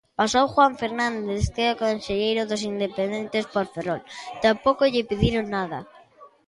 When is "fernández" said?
0.81-1.43